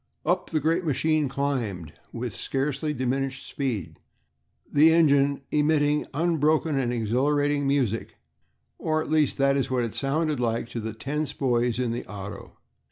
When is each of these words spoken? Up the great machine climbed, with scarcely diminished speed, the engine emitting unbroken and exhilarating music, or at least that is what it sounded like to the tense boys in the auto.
Up 0.25 0.49
the 0.49 0.59
great 0.59 0.83
machine 0.83 1.29
climbed, 1.29 1.93
with 2.11 2.35
scarcely 2.35 2.91
diminished 2.91 3.45
speed, 3.45 3.99
the 4.73 4.91
engine 4.91 5.43
emitting 5.51 6.07
unbroken 6.11 6.75
and 6.75 6.91
exhilarating 6.91 7.67
music, 7.67 8.15
or 8.79 8.99
at 8.99 9.11
least 9.11 9.37
that 9.37 9.55
is 9.55 9.69
what 9.69 9.83
it 9.83 9.93
sounded 9.93 10.39
like 10.39 10.67
to 10.69 10.79
the 10.79 10.93
tense 10.95 11.33
boys 11.33 11.77
in 11.77 11.91
the 11.91 12.03
auto. 12.07 12.57